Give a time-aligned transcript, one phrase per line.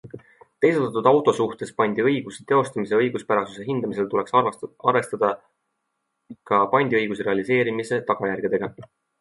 [0.63, 5.31] Teisaldatud auto suhtes pandiõiguse teostamise õiguspärasuse hindamisel tuleks arvestada
[6.53, 8.75] ka pandiõiguse realiseerimise tagajärgedega.